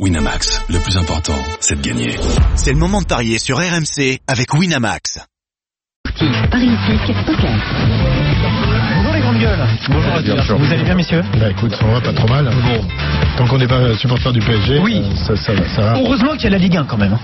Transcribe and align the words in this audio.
Winamax, 0.00 0.60
le 0.70 0.80
plus 0.80 0.96
important, 0.96 1.38
c'est 1.60 1.80
de 1.80 1.88
gagner. 1.88 2.16
C'est 2.56 2.72
le 2.72 2.78
moment 2.78 3.00
de 3.00 3.06
parier 3.06 3.38
sur 3.38 3.58
RMC 3.58 4.18
avec 4.26 4.52
Winamax. 4.52 5.20
Paris 6.50 6.70
Poker. 7.24 7.50
Bonjour 8.96 9.12
les 9.14 9.20
grandes 9.20 9.38
gueules. 9.38 9.66
Bonjour 9.88 10.12
à 10.16 10.20
bien 10.20 10.34
tous. 10.34 10.42
sûr. 10.46 10.58
Vous 10.58 10.72
allez 10.72 10.82
bien 10.82 10.94
messieurs 10.96 11.22
Bah 11.38 11.48
écoute, 11.48 11.72
on 11.80 11.92
va 11.92 12.00
pas 12.00 12.12
trop 12.12 12.26
mal. 12.26 12.44
Bon. 12.46 12.84
Tant 13.36 13.46
qu'on 13.46 13.58
n'est 13.58 13.68
pas 13.68 13.96
supporter 13.96 14.32
du 14.32 14.40
PSG, 14.40 14.80
Oui. 14.80 15.00
euh, 15.04 15.14
ça, 15.16 15.36
ça, 15.36 15.52
va- 15.54 15.68
ça 15.68 15.82
va. 15.82 15.94
Heureusement 16.00 16.32
qu'il 16.32 16.44
y 16.44 16.46
a 16.48 16.50
la 16.50 16.58
Ligue 16.58 16.76
1 16.76 16.84
quand 16.86 16.98
même. 16.98 17.12
hein. 17.12 17.20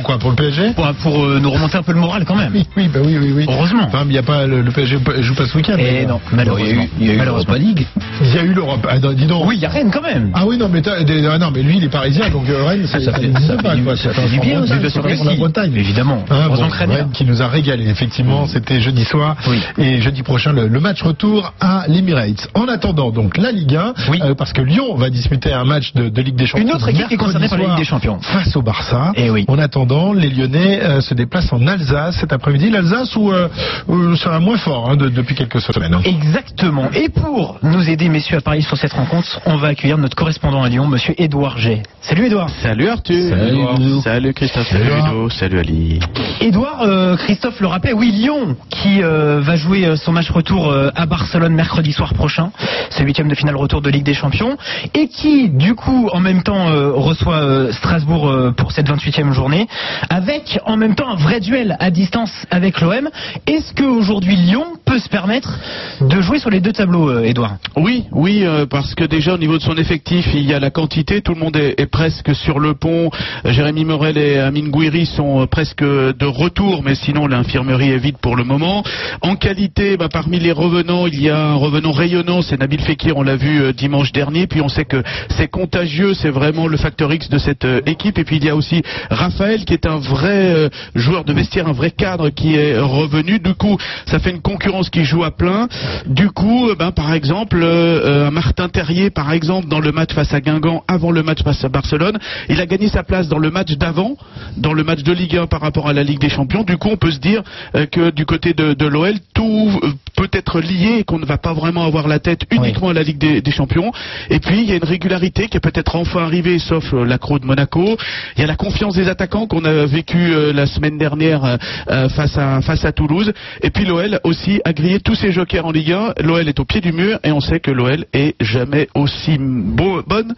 Pourquoi 0.00 0.18
Pour 0.18 0.30
le 0.30 0.36
PSG 0.36 0.72
Pour, 0.74 0.86
pour, 1.02 1.24
euh, 1.24 1.38
nous 1.40 1.50
remonter 1.50 1.76
un 1.78 1.82
peu 1.82 1.92
le 1.92 2.00
moral 2.00 2.24
quand 2.24 2.34
même. 2.36 2.52
Oui, 2.54 2.66
oui, 2.76 2.88
bah 2.92 3.00
oui, 3.04 3.16
oui, 3.20 3.32
oui. 3.36 3.46
Heureusement. 3.48 3.84
Enfin, 3.86 4.04
il 4.06 4.12
y 4.14 4.18
a 4.18 4.22
pas 4.22 4.46
le, 4.46 4.62
le 4.62 4.70
PSG 4.70 4.98
joue 5.20 5.34
pas 5.34 5.46
ce 5.46 5.56
week-end. 5.56 5.76
Et 5.78 5.82
mais, 5.82 6.06
non, 6.06 6.20
malheureusement. 6.32 6.84
malheureusement. 6.98 7.54
League. 7.54 7.86
Il 8.22 8.34
y 8.34 8.38
a 8.38 8.42
eu 8.42 8.52
l'Europe. 8.54 8.86
Ah, 8.88 8.98
dis 8.98 9.26
donc. 9.26 9.46
Oui, 9.46 9.56
il 9.56 9.62
y 9.62 9.66
a 9.66 9.68
Rennes 9.68 9.90
quand 9.92 10.02
même. 10.02 10.30
Ah 10.34 10.44
oui, 10.46 10.56
non, 10.56 10.68
mais, 10.72 10.80
t'as- 10.82 11.02
des- 11.04 11.26
ah, 11.26 11.38
non, 11.38 11.50
mais 11.54 11.62
lui, 11.62 11.76
il 11.78 11.84
est 11.84 11.88
parisien, 11.88 12.28
donc 12.30 12.48
euh, 12.48 12.64
Rennes, 12.64 12.86
c'est 12.86 13.00
ça 13.00 13.12
fait- 13.12 13.20
n'existe 13.26 13.46
ça 13.48 13.56
pas, 13.62 13.70
fait 13.70 13.76
du- 13.76 13.82
quoi. 13.82 13.96
ça 13.96 14.10
C'est 14.14 14.20
fait 14.22 14.28
du 14.28 14.38
un 14.38 14.40
bien 14.40 14.62
un 14.62 14.66
sûr 14.66 15.02
la. 15.06 15.34
Bretagne. 15.34 15.72
Évidemment. 15.74 16.24
Ah, 16.30 16.44
Heureusement 16.46 16.66
bon, 16.66 16.72
que 16.72 16.78
Rennes 16.78 17.10
qui 17.12 17.24
nous 17.24 17.42
a 17.42 17.48
régalé, 17.48 17.88
effectivement, 17.88 18.46
c'était 18.46 18.80
jeudi 18.80 19.04
soir. 19.04 19.36
Oui. 19.48 19.60
Et 19.78 20.00
jeudi 20.00 20.22
prochain, 20.22 20.52
le, 20.52 20.80
match 20.80 21.02
retour 21.02 21.52
à 21.60 21.84
l'Emirates. 21.88 22.48
En 22.54 22.66
attendant, 22.68 23.10
donc, 23.10 23.36
la 23.36 23.52
Ligue 23.52 23.76
1, 23.76 23.92
Oui. 24.10 24.20
euh, 24.22 24.34
parce 24.34 24.52
que 24.52 24.62
Lyon 24.62 24.94
va 24.96 25.10
disputer 25.10 25.52
un 25.52 25.64
match 25.64 25.92
de, 25.94 26.08
de 26.08 26.22
Ligue 26.22 26.36
des 26.36 26.46
Champions. 26.46 26.66
Une 26.66 26.72
autre 26.72 26.88
équipe 26.88 27.08
qui 27.08 27.14
est 27.14 27.18
concernée 27.18 27.48
par 27.48 27.58
la 27.58 27.64
Ligue 27.68 27.76
des 27.78 27.84
Champions. 27.84 28.18
Face 28.20 28.54
au 28.56 28.62
Barça. 28.62 29.12
Eh 29.16 29.30
oui. 29.30 29.44
En 29.48 29.58
attendant, 29.58 29.89
les 30.14 30.28
Lyonnais 30.30 30.80
euh, 30.82 31.00
se 31.00 31.14
déplacent 31.14 31.52
en 31.52 31.66
Alsace 31.66 32.16
cet 32.20 32.32
après-midi. 32.32 32.70
L'Alsace 32.70 33.14
où, 33.16 33.30
euh, 33.32 33.48
où 33.88 34.14
ça 34.16 34.30
va 34.30 34.38
moins 34.40 34.56
fort 34.58 34.88
hein, 34.90 34.96
de- 34.96 35.08
depuis 35.08 35.34
quelques 35.34 35.60
semaines. 35.60 35.94
hein. 35.94 36.00
Exactement. 36.04 36.88
Et 36.94 37.08
pour 37.08 37.58
nous 37.62 37.88
aider 37.88 38.08
messieurs 38.08 38.38
à 38.38 38.40
parier 38.40 38.62
sur 38.62 38.76
cette 38.76 38.92
rencontre, 38.92 39.40
on 39.46 39.56
va 39.56 39.68
accueillir 39.68 39.98
notre 39.98 40.16
correspondant 40.16 40.62
à 40.62 40.68
Lyon, 40.68 40.86
monsieur 40.86 41.14
Édouard 41.18 41.58
G. 41.58 41.82
Salut 42.02 42.26
Édouard. 42.26 42.48
Salut 42.62 42.88
Arthur. 42.88 43.30
Salut, 43.36 43.56
Ludo. 43.78 44.00
Salut 44.00 44.32
Christophe. 44.32 44.68
Salut, 44.68 44.84
Salut. 44.88 45.02
Ludo. 45.02 45.28
Salut 45.30 45.58
Ali. 45.58 45.98
Édouard, 46.40 46.82
euh, 46.82 47.16
Christophe 47.16 47.60
le 47.60 47.66
rappelait, 47.66 47.92
oui, 47.92 48.10
Lyon 48.12 48.56
qui 48.70 49.02
euh, 49.02 49.40
va 49.40 49.56
jouer 49.56 49.84
euh, 49.86 49.96
son 49.96 50.12
match 50.12 50.30
retour 50.30 50.68
euh, 50.70 50.90
à 50.94 51.06
Barcelone 51.06 51.54
mercredi 51.54 51.92
soir 51.92 52.14
prochain, 52.14 52.50
ce 52.90 53.02
huitième 53.02 53.28
de 53.28 53.34
finale 53.34 53.56
retour 53.56 53.82
de 53.82 53.90
Ligue 53.90 54.04
des 54.04 54.14
Champions, 54.14 54.56
et 54.94 55.08
qui, 55.08 55.48
du 55.50 55.74
coup, 55.74 56.08
en 56.12 56.20
même 56.20 56.42
temps, 56.42 56.68
euh, 56.68 56.92
reçoit 56.94 57.36
euh, 57.36 57.72
Strasbourg 57.72 58.28
euh, 58.28 58.52
pour 58.52 58.72
cette 58.72 58.88
28e 58.88 59.32
journée, 59.32 59.66
avec 60.08 60.58
en 60.66 60.76
même 60.76 60.94
temps 60.94 61.10
un 61.10 61.16
vrai 61.16 61.40
duel 61.40 61.76
à 61.78 61.90
distance 61.90 62.32
avec 62.50 62.80
l'OM. 62.80 63.08
Est-ce 63.46 63.74
qu'aujourd'hui 63.74 64.36
Lyon 64.36 64.64
peut 64.84 64.98
se 64.98 65.08
permettre 65.08 65.58
de 66.00 66.20
jouer 66.20 66.38
sur 66.38 66.50
les 66.50 66.60
deux 66.60 66.72
tableaux, 66.72 67.10
euh, 67.10 67.24
Édouard? 67.24 67.56
Oui, 67.76 68.04
oui, 68.12 68.44
euh, 68.44 68.66
parce 68.66 68.94
que 68.94 69.04
déjà 69.04 69.34
au 69.34 69.38
niveau 69.38 69.58
de 69.58 69.62
son 69.62 69.76
effectif, 69.76 70.26
il 70.34 70.48
y 70.48 70.54
a 70.54 70.60
la 70.60 70.70
quantité. 70.70 71.20
Tout 71.22 71.34
le 71.34 71.40
monde 71.40 71.56
est, 71.56 71.90
presque 71.90 72.34
sur 72.34 72.60
le 72.60 72.74
pont. 72.74 73.10
Euh, 73.44 73.52
Jérémy 73.52 73.84
Morel 73.84 74.18
et 74.18 74.38
Amine 74.38 74.70
Gouiri 74.70 75.06
sont 75.06 75.42
euh, 75.42 75.46
presque 75.46 75.82
de 75.82 76.26
retour, 76.26 76.82
mais 76.82 76.94
sinon 76.94 77.26
l'infirmerie 77.26 77.90
est 77.90 77.98
vide 77.98 78.18
pour 78.18 78.36
le 78.36 78.44
moment. 78.44 78.82
En 79.22 79.36
qualité, 79.36 79.96
bah, 79.96 80.08
parmi 80.12 80.38
les 80.38 80.52
revenants, 80.52 81.06
il 81.06 81.20
y 81.20 81.30
a 81.30 81.38
un 81.38 81.54
revenant 81.54 81.92
rayonnant, 81.92 82.42
c'est 82.42 82.58
Nabil 82.58 82.80
Fekir. 82.80 83.16
On 83.16 83.22
l'a 83.22 83.36
vu 83.36 83.60
euh, 83.60 83.72
dimanche 83.72 84.12
dernier. 84.12 84.46
Puis 84.46 84.60
on 84.60 84.68
sait 84.68 84.84
que 84.84 85.02
c'est 85.36 85.48
contagieux, 85.48 86.14
c'est 86.14 86.30
vraiment 86.30 86.66
le 86.66 86.76
facteur 86.76 87.12
X 87.12 87.28
de 87.28 87.38
cette 87.38 87.64
euh, 87.64 87.80
équipe. 87.86 88.18
Et 88.18 88.24
puis 88.24 88.36
il 88.36 88.44
y 88.44 88.48
a 88.48 88.56
aussi 88.56 88.82
Raphaël 89.10 89.64
qui 89.64 89.69
est 89.74 89.86
un 89.86 89.98
vrai 89.98 90.54
euh, 90.54 90.68
joueur 90.94 91.24
de 91.24 91.32
vestiaire, 91.32 91.68
un 91.68 91.72
vrai 91.72 91.90
cadre 91.90 92.30
qui 92.30 92.54
est 92.54 92.78
revenu. 92.78 93.38
Du 93.38 93.54
coup, 93.54 93.76
ça 94.06 94.18
fait 94.18 94.30
une 94.30 94.40
concurrence 94.40 94.90
qui 94.90 95.04
joue 95.04 95.24
à 95.24 95.30
plein. 95.30 95.68
Du 96.06 96.30
coup, 96.30 96.68
euh, 96.68 96.74
ben, 96.74 96.92
par 96.92 97.12
exemple, 97.12 97.60
euh, 97.62 98.30
Martin 98.30 98.68
Terrier, 98.68 99.10
par 99.10 99.32
exemple, 99.32 99.68
dans 99.68 99.80
le 99.80 99.92
match 99.92 100.12
face 100.12 100.32
à 100.34 100.40
Guingamp, 100.40 100.82
avant 100.88 101.10
le 101.10 101.22
match 101.22 101.42
face 101.42 101.64
à 101.64 101.68
Barcelone, 101.68 102.18
il 102.48 102.60
a 102.60 102.66
gagné 102.66 102.88
sa 102.88 103.02
place 103.02 103.28
dans 103.28 103.38
le 103.38 103.50
match 103.50 103.72
d'avant, 103.72 104.16
dans 104.56 104.72
le 104.72 104.84
match 104.84 105.02
de 105.02 105.12
Ligue 105.12 105.36
1 105.36 105.46
par 105.46 105.60
rapport 105.60 105.88
à 105.88 105.92
la 105.92 106.02
Ligue 106.02 106.20
des 106.20 106.28
Champions. 106.28 106.62
Du 106.62 106.76
coup, 106.76 106.88
on 106.90 106.96
peut 106.96 107.10
se 107.10 107.18
dire 107.18 107.42
euh, 107.74 107.86
que 107.86 108.10
du 108.10 108.26
côté 108.26 108.54
de, 108.54 108.74
de 108.74 108.86
l'OL, 108.86 109.14
tout 109.34 109.80
euh, 109.82 109.92
peut 110.16 110.28
être 110.32 110.60
lié 110.60 110.98
et 111.00 111.04
qu'on 111.04 111.18
ne 111.18 111.24
va 111.24 111.38
pas 111.38 111.52
vraiment 111.52 111.84
avoir 111.84 112.08
la 112.08 112.18
tête 112.18 112.42
uniquement 112.50 112.88
à 112.88 112.92
la 112.92 113.02
Ligue 113.02 113.18
des, 113.18 113.40
des 113.42 113.50
Champions. 113.50 113.92
Et 114.28 114.38
puis, 114.38 114.62
il 114.62 114.68
y 114.68 114.72
a 114.72 114.76
une 114.76 114.84
régularité 114.84 115.48
qui 115.48 115.56
est 115.56 115.60
peut-être 115.60 115.96
enfin 115.96 116.22
arrivée, 116.22 116.58
sauf 116.58 116.92
l'accro 116.92 117.38
de 117.38 117.46
Monaco. 117.46 117.96
Il 118.36 118.40
y 118.40 118.44
a 118.44 118.46
la 118.46 118.56
confiance 118.56 118.94
des 118.94 119.08
attaquants 119.08 119.46
qu'on 119.46 119.59
a 119.64 119.86
vécu 119.86 120.18
euh, 120.18 120.52
la 120.52 120.66
semaine 120.66 120.98
dernière 120.98 121.44
euh, 121.44 121.56
euh, 121.90 122.08
face 122.08 122.36
à 122.38 122.60
face 122.62 122.84
à 122.84 122.92
Toulouse. 122.92 123.32
Et 123.62 123.70
puis 123.70 123.84
l'OL 123.84 124.20
aussi 124.24 124.60
a 124.64 124.72
grillé 124.72 125.00
tous 125.00 125.14
ses 125.14 125.32
jokers 125.32 125.64
en 125.66 125.72
Ligue 125.72 125.92
1. 125.92 126.14
L'OL 126.22 126.48
est 126.48 126.60
au 126.60 126.64
pied 126.64 126.80
du 126.80 126.92
mur 126.92 127.18
et 127.24 127.32
on 127.32 127.40
sait 127.40 127.60
que 127.60 127.70
l'OL 127.70 128.04
est 128.12 128.34
jamais 128.40 128.88
aussi 128.94 129.36
beau- 129.38 130.02
bonne 130.06 130.34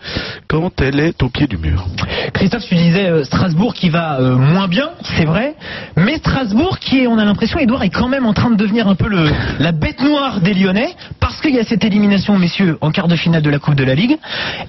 quand 0.48 0.80
elle 0.80 1.00
est 1.00 1.22
au 1.22 1.28
pied 1.28 1.46
du 1.46 1.56
mur. 1.58 1.86
Christophe, 2.34 2.64
tu 2.68 2.74
disais 2.74 3.06
euh, 3.08 3.24
Strasbourg 3.24 3.74
qui 3.74 3.90
va 3.90 4.18
euh, 4.20 4.36
moins 4.36 4.68
bien, 4.68 4.90
c'est 5.16 5.24
vrai, 5.24 5.54
mais 5.96 6.16
Strasbourg 6.16 6.78
qui 6.78 7.00
est, 7.00 7.06
on 7.06 7.18
a 7.18 7.24
l'impression, 7.24 7.58
Edouard 7.58 7.82
est 7.82 7.90
quand 7.90 8.08
même 8.08 8.26
en 8.26 8.32
train 8.32 8.50
de 8.50 8.56
devenir 8.56 8.88
un 8.88 8.94
peu 8.94 9.08
le, 9.08 9.30
la 9.58 9.72
bête 9.72 10.00
noire 10.02 10.40
des 10.40 10.54
Lyonnais, 10.54 10.94
parce 11.20 11.40
qu'il 11.40 11.54
y 11.54 11.58
a 11.58 11.64
cette 11.64 11.84
élimination, 11.84 12.38
messieurs, 12.38 12.78
en 12.80 12.90
quart 12.90 13.08
de 13.08 13.16
finale 13.16 13.42
de 13.42 13.50
la 13.50 13.58
Coupe 13.58 13.74
de 13.74 13.84
la 13.84 13.94
Ligue. 13.94 14.16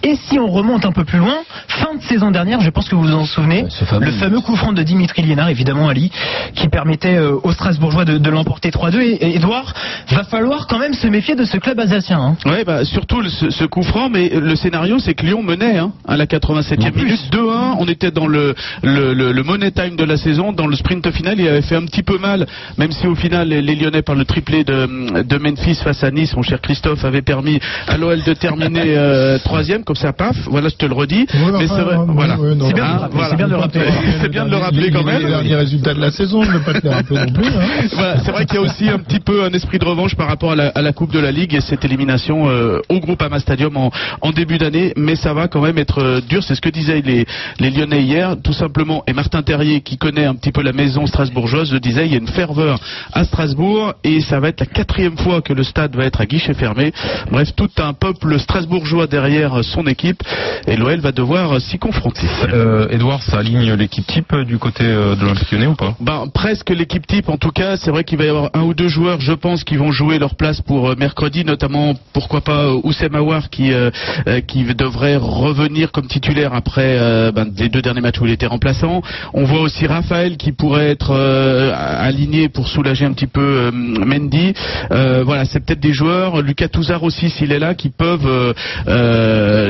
Et 0.04 0.16
si 0.16 0.40
on 0.40 0.48
remonte 0.48 0.86
un 0.86 0.92
peu 0.92 1.04
plus 1.06 1.20
loin, 1.20 1.36
fin 1.68 1.96
de 1.96 2.02
saison 2.04 2.32
dernière, 2.32 2.62
je 2.62 2.70
pense 2.70 2.88
que 2.90 2.96
vous 2.96 3.04
vous 3.04 3.14
en 3.14 3.26
souvenez, 3.26 3.64
Ouais, 3.64 3.70
ce 3.70 3.86
fameux- 3.86 4.06
le 4.06 4.12
fameux 4.14 4.40
coup 4.42 4.56
franc 4.56 4.74
de 4.74 4.84
Dimitri 4.84 5.22
Liénard, 5.22 5.50
évidemment 5.50 5.90
Ali, 5.90 6.12
qui 6.56 6.68
permettait 6.70 7.16
euh, 7.16 7.36
aux 7.44 7.52
Strasbourgeois 7.52 8.06
de, 8.06 8.18
de 8.18 8.30
l'emporter 8.30 8.70
3-2. 8.70 9.02
Et, 9.02 9.12
et 9.14 9.36
Edouard, 9.38 9.74
va 10.12 10.24
falloir 10.24 10.68
quand 10.68 10.80
même 10.80 10.94
se 10.94 11.08
méfier 11.08 11.36
de 11.36 11.44
ce 11.44 11.58
club 11.58 11.80
alsacien. 11.80 12.20
hein. 12.20 12.38
Ouais, 12.50 12.64
bah 12.64 12.86
surtout 12.86 13.22
le- 13.22 13.30
ce, 13.30 13.50
ce 13.50 13.64
coup 13.66 13.84
franc, 13.84 14.10
mais 14.10 14.30
le 14.30 14.56
scénario 14.56 15.00
c'est 15.00 15.14
que 15.14 15.26
Lyon 15.26 15.44
menait 15.44 15.78
hein, 15.78 15.92
à 16.08 16.18
la 16.18 16.26
87e 16.26 16.82
En 16.88 16.92
plus. 16.92 17.04
minute 17.06 17.32
2-1. 17.34 17.76
On 17.80 17.86
était 17.88 18.12
dans 18.12 18.28
le, 18.28 18.54
le, 18.84 19.14
le, 19.14 19.32
le 19.32 19.44
money 19.44 19.72
time 19.72 19.96
de 19.96 20.04
la 20.04 20.18
saison, 20.18 20.52
dans 20.52 20.68
le 20.68 20.76
sprint 20.76 21.10
final. 21.12 21.40
Il 21.40 21.48
avait 21.48 21.62
fait 21.62 21.76
un 21.76 21.86
petit 21.86 22.04
peu 22.04 22.18
mal, 22.18 22.46
même 22.78 22.92
si 22.92 23.08
au 23.08 23.16
final 23.16 23.48
les, 23.50 23.76
Lyonnais 23.76 24.02
par 24.04 24.16
le 24.16 24.26
triplé 24.26 24.64
de, 24.64 25.24
de 25.24 25.38
Memphis 25.38 25.76
face 25.84 26.04
à 26.04 26.12
Nice, 26.12 26.36
mon 26.36 26.44
cher 26.44 26.62
Christophe, 26.62 27.04
avait 27.06 27.22
permis 27.24 27.60
à 27.88 27.98
l'OL 27.98 28.22
de 28.24 28.34
terminer 28.34 28.84
euh, 28.98 29.38
troisième, 29.40 29.84
comme 29.84 29.96
ça, 29.96 30.14
paf. 30.14 30.36
Voilà, 30.48 30.70
je 30.70 30.76
te 30.76 30.86
le 30.86 30.94
redis. 30.94 31.26
Ouais, 31.34 31.52
mais 31.52 31.66
enfin, 31.66 31.76
c'est 31.76 31.82
vrai, 31.82 31.96
voilà. 32.08 32.38
ouais, 32.38 32.54
C'est 32.68 32.74
bien 32.74 32.86
de 32.86 32.94
Hein, 32.94 32.98
le 32.98 33.00
rappeler, 33.00 33.18
voilà. 33.18 33.30
c'est 33.30 33.36
bien 33.38 33.48
de 33.48 33.52
le 33.52 33.58
rappeler. 33.58 33.82
C'est 34.22 34.30
bien 34.30 34.46
de 34.46 34.50
le 34.52 34.58
rappeler 34.58 34.92
quand 34.94 35.04
même. 35.04 35.22
Les 35.24 35.28
derniers 35.30 35.56
résultats 35.56 35.94
de 35.94 36.00
la 36.02 36.12
saison, 36.12 36.44
je 36.44 36.52
ne 36.52 36.58
veux 36.58 36.64
pas 36.64 36.74
te 36.80 36.86
les 36.88 36.94
rappeler 36.94 37.20
non 37.26 37.34
plus. 37.34 37.48
hein. 37.48 37.62
Voilà, 37.94 38.18
c'est 38.24 38.32
vrai 38.32 38.46
qu'il 38.46 38.56
y 38.56 38.60
a 38.60 38.62
aussi 38.62 38.90
un 38.90 39.00
petit 39.00 39.20
peu 39.20 39.44
un 39.44 39.50
esprit 39.52 39.80
de 39.80 39.86
revanche 39.86 40.16
par 40.16 40.28
rapport 40.28 40.52
à 40.52 40.56
la, 40.56 40.68
à 40.70 40.82
la 40.82 40.94
Coupe 40.94 41.12
de 41.12 41.20
la 41.20 41.32
Ligue 41.32 41.56
et 41.56 41.62
cette 41.62 41.84
élimination 41.86 42.50
euh, 42.50 42.80
au 42.90 43.00
Groupama 43.00 43.40
Stadium 43.40 43.76
en, 43.78 43.92
en 44.22 44.32
début 44.32 44.58
d'année, 44.58 44.94
mais 44.98 45.16
ça 45.16 45.34
va 45.34 45.48
quand 45.48 45.62
même 45.62 45.78
être 45.78 46.00
euh, 46.00 46.22
dur. 46.22 46.44
C'est 46.44 46.56
ce 46.56 46.62
que 46.62 46.70
disaient 46.70 47.02
les, 47.04 47.23
les 47.60 47.70
Lyonnais 47.70 48.04
hier, 48.04 48.36
tout 48.44 48.54
simplement. 48.54 49.04
Et 49.08 49.14
Martin 49.14 49.42
Terrier, 49.42 49.82
qui 49.82 49.98
connaît 49.98 50.26
un 50.26 50.36
petit 50.36 50.52
peu 50.52 50.62
la 50.62 50.74
maison 50.74 51.06
strasbourgeoise, 51.06 51.72
le 51.72 51.80
disait. 51.80 52.06
Il 52.06 52.12
y 52.12 52.16
a 52.16 52.20
une 52.20 52.28
ferveur 52.28 52.80
à 53.14 53.24
Strasbourg 53.26 53.94
et 54.04 54.22
ça 54.22 54.40
va 54.40 54.50
être 54.50 54.60
la 54.60 54.66
quatrième 54.66 55.18
fois 55.18 55.42
que 55.42 55.54
le 55.54 55.64
stade 55.64 55.96
va 55.96 56.06
être 56.06 56.22
à 56.22 56.26
guichet 56.26 56.54
fermé. 56.54 56.92
Bref, 57.32 57.50
tout 57.56 57.70
un 57.78 57.94
peuple 57.94 58.40
strasbourgeois 58.40 59.08
derrière 59.08 59.64
son 59.64 59.88
équipe 59.88 60.24
et 60.68 60.76
l'OL 60.76 61.00
va 61.00 61.12
devoir 61.12 61.54
euh, 61.54 61.60
s'y 61.60 61.78
confronter. 61.78 62.28
Euh, 62.52 62.88
Edouard, 62.90 63.22
ça 63.24 63.40
aligne 63.40 63.74
l'équipe 63.74 64.06
type 64.06 64.34
euh, 64.34 64.44
du 64.44 64.58
côté 64.58 64.84
euh, 64.84 65.16
de 65.16 65.22
l'Olympique 65.22 65.52
Lyonnais 65.52 65.68
ou 65.68 65.76
pas? 65.76 65.96
Ben, 66.00 66.28
presque 66.34 66.70
l'équipe 66.70 67.06
type 67.08 67.30
en 67.30 67.38
tout 67.38 67.52
cas. 67.52 67.78
C'est 67.78 67.92
vrai 67.92 68.04
qu'il 68.04 68.18
va 68.18 68.26
y 68.26 68.30
avoir 68.30 68.50
un 68.54 68.62
ou 68.62 68.74
deux 68.74 68.88
joueurs, 68.88 69.20
je 69.22 69.34
pense, 69.34 69.64
qui 69.64 69.78
vont 69.78 69.92
jouer 69.92 70.20
leur 70.20 70.36
place 70.36 70.62
pour 70.62 70.90
euh, 70.90 70.96
mercredi, 70.98 71.46
notamment 71.46 71.94
pourquoi 72.14 72.42
pas 72.42 72.66
euh, 72.66 72.80
Oussem 72.84 73.16
Aouar 73.16 73.50
qui 73.50 73.74
euh, 73.74 73.90
euh, 74.28 74.42
qui 74.42 74.64
devrait 74.64 75.18
revenir 75.18 75.92
comme 75.92 76.08
titulaire 76.08 76.54
après 76.54 76.98
euh, 77.14 77.32
ben, 77.32 77.48
les 77.58 77.70
deux 77.70 77.82
derniers 77.82 78.02
matchs 78.02 78.20
où 78.22 78.26
il 78.26 78.32
était 78.32 78.48
remplaçant. 78.48 79.02
On 79.34 79.44
voit 79.44 79.62
aussi 79.62 79.86
Raphaël 79.88 80.38
qui 80.38 80.52
pourrait 80.52 80.90
être 80.90 81.12
euh, 81.12 81.72
aligné 81.74 82.50
pour 82.50 82.68
soulager 82.68 83.06
un 83.06 83.14
petit 83.14 83.28
peu 83.28 83.42
euh, 83.42 83.72
Mendy. 83.72 84.54
Euh, 84.92 85.24
voilà, 85.26 85.46
c'est 85.46 85.60
peut-être 85.64 85.80
des 85.80 85.94
joueurs. 85.94 86.42
Lucas 86.42 86.68
Touzard 86.70 87.04
aussi, 87.04 87.30
s'il 87.30 87.52
est 87.52 87.60
là, 87.60 87.74
qui 87.76 87.90
peuvent 87.90 88.54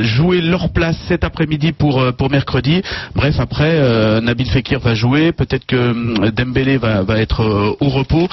jouer 0.04 0.42
leur 0.42 0.70
place 0.70 0.98
cet 1.08 1.24
après-midi 1.24 1.72
pour 1.72 2.02
pour 2.18 2.30
mercredi. 2.30 2.82
Bref, 3.16 3.36
après 3.40 3.72
Nabil 4.22 4.48
Fekir 4.50 4.80
va 4.80 4.94
jouer. 4.96 5.32
Peut-être 5.32 5.66
que 5.66 6.30
Dembélé 6.32 6.78
va, 6.78 7.04
va 7.04 7.18
être 7.20 7.76
au 7.80 7.90
repos. 7.90 8.28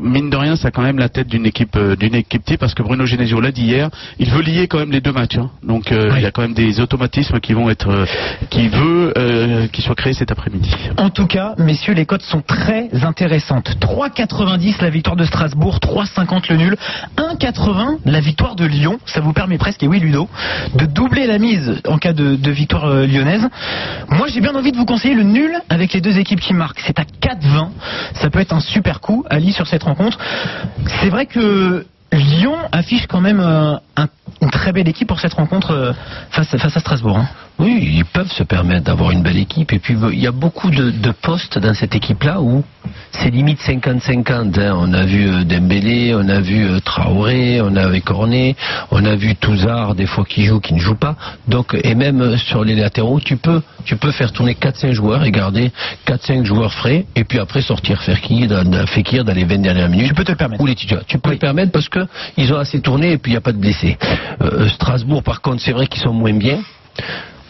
Mine 0.00 0.30
de 0.30 0.36
rien, 0.36 0.56
ça 0.56 0.68
a 0.68 0.70
quand 0.70 0.82
même 0.82 0.98
la 0.98 1.08
tête 1.08 1.28
d'une 1.28 1.46
équipe 1.46 1.78
d'une 2.00 2.14
équipe 2.14 2.44
type 2.44 2.60
parce 2.60 2.74
que 2.74 2.82
Bruno 2.82 3.06
Genesio 3.06 3.40
l'a 3.40 3.52
dit 3.52 3.62
hier. 3.64 3.90
Il 4.18 4.30
veut 4.30 4.42
lier 4.42 4.66
quand 4.68 4.78
même 4.78 4.90
les 4.92 5.00
deux 5.00 5.12
matchs. 5.12 5.36
hein. 5.38 5.50
Donc 5.62 5.84
Oui. 5.90 5.96
il 6.16 6.22
y 6.22 6.26
a 6.26 6.30
quand 6.30 6.42
même 6.42 6.54
des 6.54 6.80
automatismes 6.80 7.40
qui 7.40 7.52
vont 7.52 7.70
être 7.70 7.88
euh, 7.92 8.06
qui 8.50 8.68
veut 8.68 9.12
euh, 9.16 9.66
qui 9.68 9.82
soient 9.82 9.94
créés 9.94 10.12
cet 10.12 10.30
après-midi. 10.30 10.70
En 10.98 11.10
tout 11.10 11.26
cas, 11.26 11.54
messieurs, 11.58 11.94
les 11.94 12.06
cotes 12.06 12.22
sont 12.22 12.40
très 12.40 12.88
intéressantes. 13.04 13.76
3,90 13.80 14.82
la 14.82 14.90
victoire 14.90 15.16
de 15.16 15.24
Strasbourg, 15.24 15.78
3,50 15.78 16.50
le 16.50 16.56
nul, 16.56 16.76
1,80 17.16 17.98
la 18.04 18.20
victoire 18.20 18.56
de 18.56 18.64
Lyon. 18.64 18.98
Ça 19.06 19.20
vous 19.20 19.32
permet 19.32 19.58
presque, 19.58 19.82
et 19.82 19.88
oui 19.88 20.00
Ludo, 20.00 20.28
de 20.74 20.86
doubler 20.86 21.26
la 21.26 21.38
mise 21.38 21.80
en 21.86 21.98
cas 21.98 22.12
de, 22.12 22.50
victoire 22.50 22.86
euh, 22.86 23.06
lyonnaise. 23.06 23.46
Moi, 24.10 24.28
j'ai 24.28 24.40
bien 24.40 24.54
envie 24.54 24.72
de 24.72 24.76
vous 24.76 24.86
conseiller 24.86 25.14
le 25.14 25.22
nul 25.22 25.52
avec 25.68 25.92
les 25.92 26.00
deux 26.00 26.18
équipes 26.18 26.40
qui 26.40 26.54
marquent. 26.54 26.80
C'est 26.80 26.98
à 26.98 27.04
4,20. 27.04 27.68
Ça 28.14 28.30
peut 28.30 28.40
être 28.40 28.52
un 28.52 28.60
super 28.60 29.00
coup, 29.00 29.24
Ali, 29.30 29.52
sur 29.52 29.66
cette 29.66 29.82
rencontre. 29.82 30.18
C'est 31.00 31.08
vrai 31.08 31.26
que 31.26 31.86
Lyon 32.12 32.56
affiche 32.72 33.06
quand 33.06 33.20
même 33.20 33.40
un 33.40 34.08
une 34.42 34.50
très 34.50 34.72
belle 34.72 34.88
équipe 34.88 35.08
pour 35.08 35.20
cette 35.20 35.34
rencontre 35.34 35.70
euh, 35.70 35.92
face, 36.30 36.48
face 36.56 36.76
à 36.76 36.80
Strasbourg. 36.80 37.16
hein. 37.18 37.28
Oui, 37.58 37.92
ils 37.98 38.04
peuvent 38.04 38.30
se 38.32 38.42
permettre 38.42 38.84
d'avoir 38.84 39.10
une 39.12 39.22
belle 39.22 39.36
équipe. 39.38 39.72
Et 39.72 39.78
puis, 39.78 39.94
il 40.12 40.18
y 40.18 40.26
a 40.26 40.32
beaucoup 40.32 40.70
de, 40.70 40.90
de 40.90 41.10
postes 41.12 41.58
dans 41.58 41.74
cette 41.74 41.94
équipe-là 41.94 42.40
où 42.40 42.64
c'est 43.12 43.30
limite 43.30 43.60
50-50. 43.60 44.58
hein. 44.58 44.74
On 44.76 44.92
a 44.94 45.04
vu 45.04 45.28
euh, 45.28 45.44
Dembélé, 45.44 46.12
on 46.14 46.28
a 46.28 46.40
vu 46.40 46.64
euh, 46.66 46.80
Traoré, 46.80 47.60
on 47.62 47.76
a 47.76 47.86
vu 47.88 48.00
Cornet, 48.00 48.56
on 48.90 49.04
a 49.04 49.14
vu 49.14 49.36
Touzard, 49.36 49.94
des 49.94 50.06
fois 50.06 50.24
qui 50.24 50.44
joue, 50.44 50.58
qui 50.60 50.74
ne 50.74 50.80
joue 50.80 50.96
pas. 50.96 51.14
Donc, 51.46 51.76
et 51.84 51.94
même 51.94 52.36
sur 52.38 52.64
les 52.64 52.74
latéraux, 52.74 53.20
tu 53.20 53.36
peux, 53.36 53.62
tu 53.84 53.96
peux 53.96 54.10
faire 54.10 54.32
tourner 54.32 54.54
4-5 54.54 54.92
joueurs 54.92 55.22
et 55.24 55.30
garder 55.30 55.70
4-5 56.08 56.44
joueurs 56.44 56.72
frais. 56.72 57.04
Et 57.14 57.22
puis 57.24 57.38
après, 57.38 57.60
sortir 57.62 58.02
Fekir 58.02 58.48
dans, 58.48 58.64
dans- 58.68 58.86
Fekir 58.86 59.24
dans 59.24 59.34
les 59.34 59.44
20 59.44 59.58
dernières 59.58 59.88
minutes. 59.90 60.08
Tu 60.08 60.14
peux 60.14 60.24
te 60.24 60.32
le 60.32 60.36
permettre. 60.38 60.62
Ou 60.62 60.66
les 60.66 60.74
titulaires. 60.74 61.04
Tu 61.06 61.18
peux 61.18 61.30
le 61.30 61.36
permettre 61.36 61.70
parce 61.70 61.88
que 61.88 62.00
ils 62.38 62.52
ont 62.52 62.58
assez 62.58 62.80
tourné 62.80 63.12
et 63.12 63.18
puis 63.18 63.30
il 63.30 63.34
n'y 63.34 63.38
a 63.38 63.42
pas 63.42 63.52
de 63.52 63.58
blessés. 63.58 63.98
Euh, 64.40 64.68
Strasbourg, 64.68 65.22
par 65.22 65.40
contre, 65.40 65.60
c'est 65.62 65.72
vrai 65.72 65.86
qu'ils 65.86 66.02
sont 66.02 66.12
moins 66.12 66.32
bien. 66.34 66.60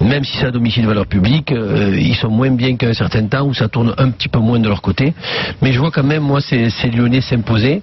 Même 0.01 0.25
si 0.25 0.37
c'est 0.39 0.47
à 0.47 0.51
domicile 0.51 0.83
de 0.83 0.89
valeur 0.89 1.07
publique, 1.07 1.53
euh, 1.53 1.97
ils 1.97 2.17
sont 2.17 2.29
moins 2.31 2.51
bien 2.51 2.77
qu'à 2.77 2.89
un 2.89 2.93
certain 2.95 3.25
temps 3.27 3.45
où 3.47 3.55
ça 3.55 3.69
tourne 3.69 3.95
un 3.99 4.11
petit 4.11 4.29
peu 4.29 4.41
moins 4.41 4.59
de 4.59 4.69
leur 4.69 4.83
côté. 4.83 5.15
Mais 5.61 5.73
je 5.73 5.79
vois 5.79 5.93
quand 5.93 6.03
même, 6.03 6.23
moi, 6.25 6.41
ces, 6.41 6.71
ces 6.71 6.91
Lyonnais 6.91 7.21
s'imposer. 7.21 7.83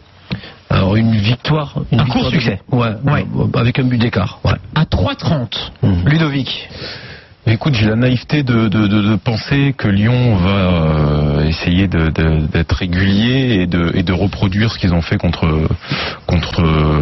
Alors 0.69 0.96
une 0.98 1.16
victoire, 1.16 1.75
une 1.92 2.00
Un 2.00 2.04
victoire 2.04 2.24
court 2.25 2.31
de- 2.31 2.38
succès. 2.40 2.60
ouais, 2.72 2.90
Ouais. 3.06 3.25
avec 3.56 3.80
un 3.80 3.84
but 3.86 3.98
d'écart. 3.98 4.40
Ouais. 4.44 4.51
À 4.75 4.84
3,30. 4.86 5.72
Mhm. 5.81 6.07
Ludovic. 6.07 6.69
Écoute, 7.48 7.74
j'ai 7.74 7.88
la 7.88 7.95
naïveté 7.95 8.44
de, 8.44 8.68
de, 8.68 8.86
de, 8.86 9.02
de 9.02 9.16
penser 9.16 9.74
que 9.75 9.88
Lyon 9.88 10.36
va 10.36 10.50
euh, 10.50 11.48
essayer 11.48 11.88
d'être 11.88 12.74
régulier 12.75 13.62
et 13.62 13.66
de, 13.66 13.92
et 13.95 14.04
de 14.04 14.13
reproduire 14.13 14.72
ce 14.72 14.78
qu'ils 14.78 14.94
ont 14.94 15.02
fait 15.02 15.18
contre, 15.18 15.48
contre, 16.28 16.62
euh, 16.62 17.02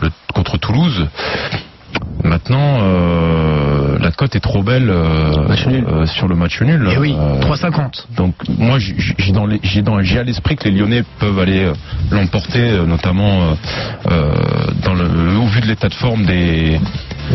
le, 0.00 0.08
contre 0.46 0.58
Toulouse. 0.58 1.06
Maintenant, 2.24 2.78
euh, 2.80 3.98
la 4.00 4.10
cote 4.10 4.34
est 4.34 4.40
trop 4.40 4.62
belle 4.62 4.90
euh, 4.90 5.32
euh, 5.48 6.06
sur 6.06 6.26
le 6.28 6.34
match 6.34 6.60
nul. 6.60 6.88
Et 6.88 6.92
Eh 6.94 6.98
oui, 6.98 7.14
Euh, 7.16 7.40
3,50. 7.40 8.06
donc 8.16 8.34
moi 8.58 8.78
j'ai 8.78 10.18
à 10.18 10.22
l'esprit 10.24 10.56
que 10.56 10.64
les 10.68 10.72
Lyonnais 10.76 11.04
peuvent 11.20 11.38
aller 11.38 11.70
l'emporter 12.10 12.82
notamment 12.86 13.56
dans 14.84 14.94
le 14.94 15.36
au 15.38 15.46
vu 15.46 15.60
de 15.60 15.66
l'état 15.66 15.88
de 15.88 15.94
forme 15.94 16.24
des 16.26 16.80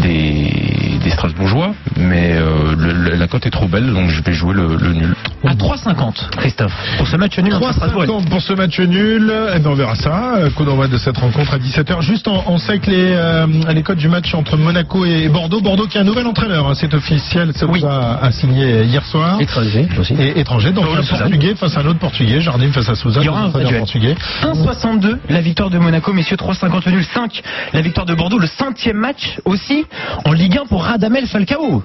des, 0.02 0.91
des 1.03 1.09
Strasbourgeois 1.09 1.74
mais 1.98 2.33
euh, 2.33 2.75
le- 2.77 3.15
la 3.15 3.27
cote 3.27 3.45
est 3.45 3.50
trop 3.51 3.68
belle 3.68 3.94
donc 3.94 4.09
je 4.09 4.21
vais 4.24 4.33
jouer 4.33 4.53
le, 4.53 4.75
le 4.75 4.94
nul. 4.94 5.13
À 5.45 5.53
3,50, 5.56 6.30
Christophe. 6.38 6.74
Pour 6.98 7.07
ce 7.07 7.18
match 7.18 7.38
nul 7.39 7.53
entre 7.56 7.74
Strasbourg 7.74 8.03
et 8.03 8.07
3,50 8.07 8.30
pour 8.30 8.42
ce 8.42 8.53
match 8.53 8.80
nul. 8.80 9.33
Eh 9.56 9.59
ben, 9.59 9.69
on 9.71 9.74
verra 9.75 9.95
ça. 9.95 10.36
Euh, 10.38 10.50
Coup 10.51 10.63
d'envoi 10.65 10.88
de 10.88 10.98
cette 10.98 11.18
rencontre 11.18 11.53
à 11.53 11.57
17h. 11.57 12.01
Juste 12.01 12.27
en, 12.27 12.44
en 12.48 12.57
sec 12.57 12.86
les, 12.88 13.12
euh, 13.13 13.48
les 13.74 13.81
codes 13.83 13.98
du 13.98 14.07
match 14.09 14.33
entre 14.36 14.57
Monaco 14.57 15.06
et 15.06 15.30
Bordeaux. 15.30 15.62
Bordeaux 15.62 15.88
qui 15.88 15.98
a 15.98 16.01
un 16.01 16.03
nouvel 16.03 16.27
entraîneur. 16.27 16.68
hein, 16.69 16.74
c'est 16.75 16.94
officiel. 16.94 17.51
Ça 17.56 17.65
Oui. 17.65 17.80
vous 17.81 17.88
a, 17.88 18.19
a 18.24 18.31
signé 18.31 18.83
hier 18.83 19.03
soir. 19.06 19.39
Étranger 19.42 19.88
aussi. 20.00 20.13
Et 20.13 20.39
étranger, 20.39 20.71
donc 20.71 20.86
un 20.95 21.01
portugais 21.18 21.56
face 21.56 21.75
à 21.77 21.81
un 21.81 21.86
autre 21.86 22.00
portugais. 22.00 22.39
Jardim 22.42 22.71
face 22.71 22.89
à 22.89 22.95
Souza. 22.95 23.21
Il 23.21 23.25
y 23.25 23.30
aura 23.30 23.44
un 23.44 23.50
duel. 23.50 23.80
portugais. 23.80 24.15
1,62 24.44 25.18
la 25.30 25.42
victoire 25.42 25.69
de 25.69 25.77
Monaco, 25.80 26.13
messieurs 26.13 26.38
3,50 26.38 26.86
le 26.86 26.92
nul, 26.92 27.03
5 27.06 27.42
la 27.74 27.81
victoire 27.81 28.06
de 28.06 28.13
Bordeaux, 28.13 28.38
le 28.39 28.48
centième 28.48 28.98
match 28.98 29.38
aussi 29.45 29.86
en 30.25 30.33
Ligue 30.33 30.57
1 30.57 30.65
pour 30.68 30.86
Radamel 30.92 31.26
Falcao. 31.26 31.82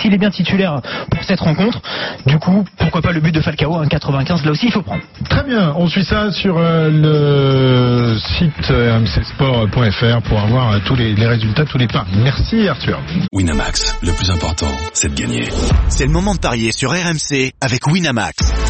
S'il 0.00 0.14
est 0.14 0.18
bien 0.18 0.30
titulaire 0.30 0.80
pour 1.10 1.24
cette 1.24 1.40
rencontre, 1.40 1.82
du 2.26 2.38
coup, 2.38 2.64
pourquoi 2.78 3.02
pas 3.02 3.10
le 3.10 3.20
but 3.20 3.34
de 3.34 3.40
Falcao, 3.40 3.82
1,95 3.82 4.44
là 4.44 4.52
aussi 4.52 4.66
il 4.66 4.72
faut 4.72 4.82
prendre. 4.82 5.02
Très 5.28 5.42
bien, 5.42 5.74
on 5.76 5.88
suit 5.88 6.04
ça 6.04 6.30
sur 6.30 6.56
euh, 6.56 6.90
le 6.90 8.18
site 8.38 8.70
euh, 8.70 9.00
mcsport.fr 9.00 10.22
pour 10.28 10.38
avoir 10.38 10.72
euh, 10.72 10.78
tous 10.86 10.94
les, 10.94 11.12
les 11.14 11.26
résultats, 11.26 11.64
tous 11.64 11.78
les 11.78 11.88
paris. 11.88 12.12
Merci 12.22 12.68
Arthur. 12.68 13.00
Winamax, 13.32 13.96
le 14.02 14.12
plus 14.12 14.30
important, 14.30 14.70
c'est 14.92 15.12
de 15.12 15.20
gagner. 15.20 15.48
C'est 15.88 16.06
le 16.06 16.12
moment 16.12 16.34
de 16.34 16.40
parier 16.40 16.70
sur 16.70 16.90
RMC 16.90 17.52
avec 17.60 17.84
Winamax. 17.88 18.69